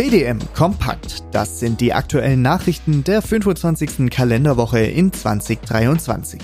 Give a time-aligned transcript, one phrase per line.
[0.00, 1.24] BDM Kompakt.
[1.30, 4.08] Das sind die aktuellen Nachrichten der 25.
[4.10, 6.40] Kalenderwoche in 2023.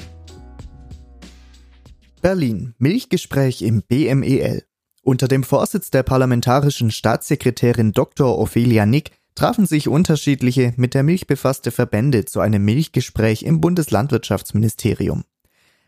[2.21, 2.75] Berlin.
[2.77, 4.65] Milchgespräch im BMEL.
[5.01, 8.39] Unter dem Vorsitz der parlamentarischen Staatssekretärin Dr.
[8.39, 15.25] Ophelia Nick trafen sich unterschiedliche mit der Milch befasste Verbände zu einem Milchgespräch im Bundeslandwirtschaftsministerium.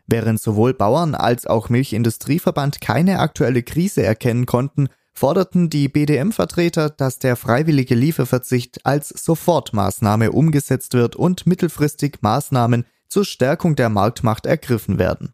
[0.07, 7.19] Während sowohl Bauern als auch Milchindustrieverband keine aktuelle Krise erkennen konnten, forderten die BDM-Vertreter, dass
[7.19, 14.99] der freiwillige Lieferverzicht als Sofortmaßnahme umgesetzt wird und mittelfristig Maßnahmen zur Stärkung der Marktmacht ergriffen
[14.99, 15.33] werden.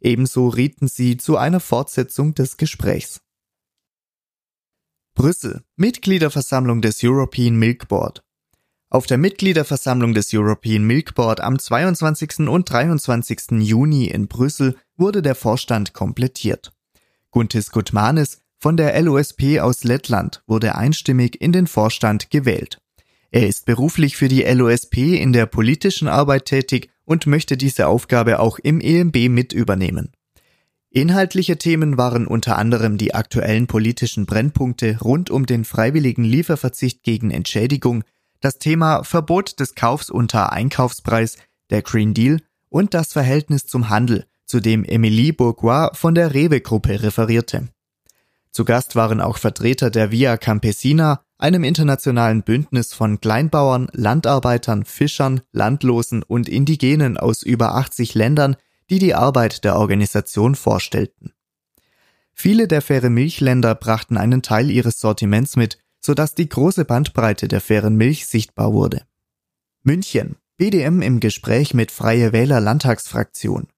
[0.00, 3.20] Ebenso rieten sie zu einer Fortsetzung des Gesprächs.
[5.14, 8.22] Brüssel Mitgliederversammlung des European Milk Board
[8.90, 12.48] auf der Mitgliederversammlung des European Milk Board am 22.
[12.48, 13.60] und 23.
[13.60, 16.72] Juni in Brüssel wurde der Vorstand komplettiert.
[17.30, 22.78] Guntis Gutmanis von der LOSP aus Lettland wurde einstimmig in den Vorstand gewählt.
[23.30, 28.40] Er ist beruflich für die LOSP in der politischen Arbeit tätig und möchte diese Aufgabe
[28.40, 30.12] auch im EMB mit übernehmen.
[30.90, 37.30] Inhaltliche Themen waren unter anderem die aktuellen politischen Brennpunkte rund um den freiwilligen Lieferverzicht gegen
[37.30, 38.04] Entschädigung,
[38.40, 41.36] das Thema Verbot des Kaufs unter Einkaufspreis,
[41.70, 47.02] der Green Deal und das Verhältnis zum Handel, zu dem Emilie Bourgois von der Rewe-Gruppe
[47.02, 47.68] referierte.
[48.50, 55.40] Zu Gast waren auch Vertreter der Via Campesina, einem internationalen Bündnis von Kleinbauern, Landarbeitern, Fischern,
[55.52, 58.56] Landlosen und Indigenen aus über 80 Ländern,
[58.90, 61.32] die die Arbeit der Organisation vorstellten.
[62.32, 67.60] Viele der faire Milchländer brachten einen Teil ihres Sortiments mit, sodass die große Bandbreite der
[67.60, 69.02] fairen Milch sichtbar wurde.
[69.82, 70.36] München.
[70.56, 73.68] BDM im Gespräch mit Freie Wähler Landtagsfraktion.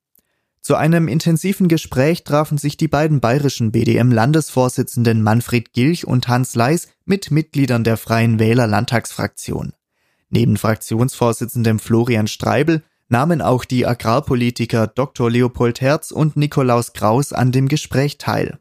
[0.62, 6.88] Zu einem intensiven Gespräch trafen sich die beiden bayerischen BDM-Landesvorsitzenden Manfred Gilch und Hans Leis
[7.06, 9.72] mit Mitgliedern der Freien Wähler Landtagsfraktion.
[10.28, 15.30] Neben Fraktionsvorsitzendem Florian Streibel nahmen auch die Agrarpolitiker Dr.
[15.30, 18.58] Leopold Herz und Nikolaus Kraus an dem Gespräch teil.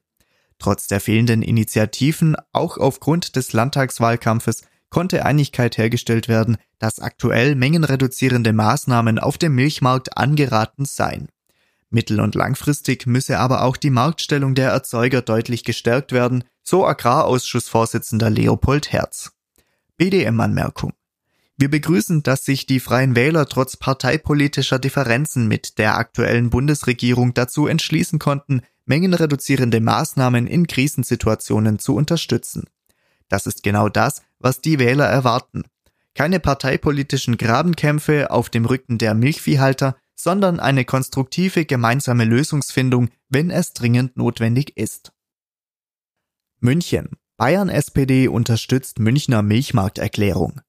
[0.57, 8.53] Trotz der fehlenden Initiativen, auch aufgrund des Landtagswahlkampfes, konnte Einigkeit hergestellt werden, dass aktuell mengenreduzierende
[8.53, 11.29] Maßnahmen auf dem Milchmarkt angeraten seien.
[11.89, 18.29] Mittel- und langfristig müsse aber auch die Marktstellung der Erzeuger deutlich gestärkt werden, so Agrarausschussvorsitzender
[18.29, 19.31] Leopold Herz.
[19.97, 20.93] BDM-Anmerkung.
[21.57, 27.67] Wir begrüßen, dass sich die Freien Wähler trotz parteipolitischer Differenzen mit der aktuellen Bundesregierung dazu
[27.67, 32.63] entschließen konnten, mengenreduzierende Maßnahmen in Krisensituationen zu unterstützen.
[33.27, 35.63] Das ist genau das, was die Wähler erwarten.
[36.15, 43.71] Keine parteipolitischen Grabenkämpfe auf dem Rücken der Milchviehhalter, sondern eine konstruktive gemeinsame Lösungsfindung, wenn es
[43.73, 45.13] dringend notwendig ist.
[46.59, 47.11] München.
[47.37, 50.59] Bayern SPD unterstützt Münchner Milchmarkterklärung.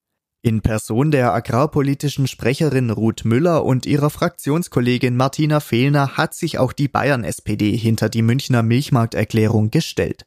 [0.42, 6.72] In Person der agrarpolitischen Sprecherin Ruth Müller und ihrer Fraktionskollegin Martina Fehlner hat sich auch
[6.72, 10.26] die Bayern SPD hinter die Münchner Milchmarkterklärung gestellt.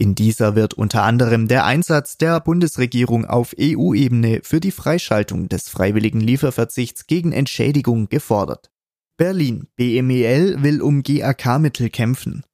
[0.00, 5.68] In dieser wird unter anderem der Einsatz der Bundesregierung auf EU-Ebene für die Freischaltung des
[5.68, 8.70] freiwilligen Lieferverzichts gegen Entschädigung gefordert.
[9.18, 9.66] Berlin.
[9.76, 12.44] BMEL will um GAK-Mittel kämpfen.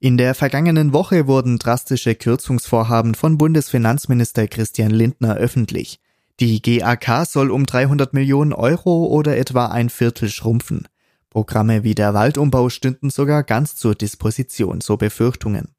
[0.00, 6.00] In der vergangenen Woche wurden drastische Kürzungsvorhaben von Bundesfinanzminister Christian Lindner öffentlich.
[6.40, 10.88] Die GAK soll um 300 Millionen Euro oder etwa ein Viertel schrumpfen.
[11.30, 15.75] Programme wie der Waldumbau stünden sogar ganz zur Disposition, so Befürchtungen.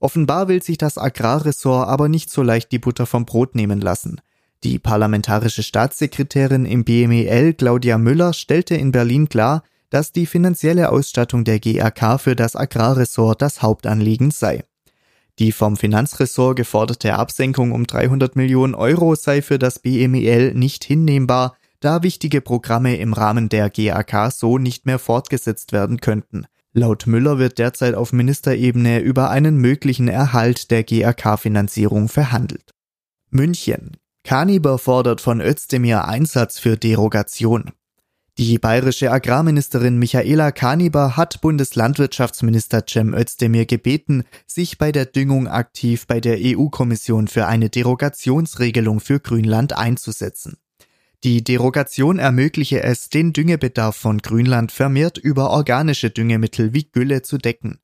[0.00, 4.20] Offenbar will sich das Agrarressort aber nicht so leicht die Butter vom Brot nehmen lassen.
[4.64, 11.44] Die parlamentarische Staatssekretärin im BMEL Claudia Müller stellte in Berlin klar, dass die finanzielle Ausstattung
[11.44, 14.64] der GAK für das Agrarressort das Hauptanliegen sei.
[15.38, 21.56] Die vom Finanzressort geforderte Absenkung um 300 Millionen Euro sei für das BMEL nicht hinnehmbar,
[21.80, 26.46] da wichtige Programme im Rahmen der GAK so nicht mehr fortgesetzt werden könnten.
[26.78, 32.70] Laut Müller wird derzeit auf Ministerebene über einen möglichen Erhalt der GAK-Finanzierung verhandelt.
[33.30, 33.96] München.
[34.22, 37.72] Kaniber fordert von Özdemir Einsatz für Derogation.
[38.38, 46.06] Die bayerische Agrarministerin Michaela Kaniber hat Bundeslandwirtschaftsminister Cem Özdemir gebeten, sich bei der Düngung aktiv
[46.06, 50.58] bei der EU-Kommission für eine Derogationsregelung für Grünland einzusetzen.
[51.24, 57.38] Die Derogation ermögliche es, den Düngebedarf von Grünland vermehrt über organische Düngemittel wie Gülle zu
[57.38, 57.80] decken.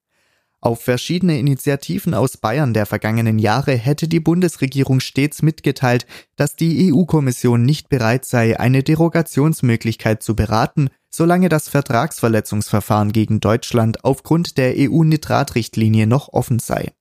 [0.60, 6.90] Auf verschiedene Initiativen aus Bayern der vergangenen Jahre hätte die Bundesregierung stets mitgeteilt, dass die
[6.90, 14.74] EU-Kommission nicht bereit sei, eine Derogationsmöglichkeit zu beraten, solange das Vertragsverletzungsverfahren gegen Deutschland aufgrund der
[14.78, 16.92] EU-Nitratrichtlinie noch offen sei.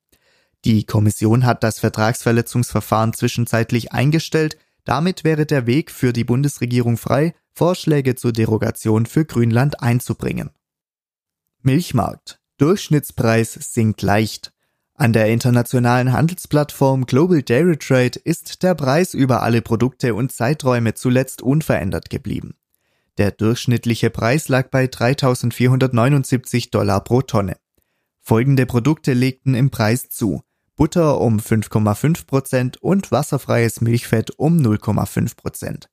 [0.65, 7.33] Die Kommission hat das Vertragsverletzungsverfahren zwischenzeitlich eingestellt, damit wäre der Weg für die Bundesregierung frei,
[7.53, 10.49] Vorschläge zur Derogation für Grünland einzubringen.
[11.61, 12.39] Milchmarkt.
[12.57, 14.53] Durchschnittspreis sinkt leicht.
[14.95, 20.93] An der internationalen Handelsplattform Global Dairy Trade ist der Preis über alle Produkte und Zeiträume
[20.93, 22.55] zuletzt unverändert geblieben.
[23.17, 27.57] Der durchschnittliche Preis lag bei 3.479 Dollar pro Tonne.
[28.19, 30.43] Folgende Produkte legten im Preis zu.
[30.75, 35.35] Butter um 5,5 Prozent und wasserfreies Milchfett um 0,5%.
[35.35, 35.89] Prozent.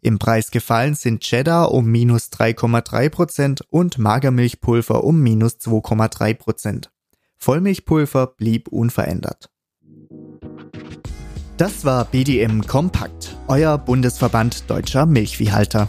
[0.00, 6.34] Im Preis gefallen sind Cheddar um minus 3,3 Prozent und Magermilchpulver um minus 2,3%.
[6.34, 6.90] Prozent.
[7.38, 9.50] Vollmilchpulver blieb unverändert.
[11.56, 15.88] Das war BDM Kompakt, euer Bundesverband deutscher Milchviehhalter.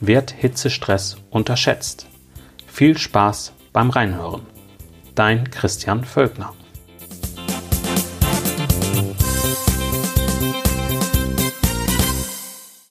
[0.00, 2.06] wird Hitzestress unterschätzt?
[2.66, 4.42] Viel Spaß beim Reinhören.
[5.14, 6.54] Dein Christian Völkner.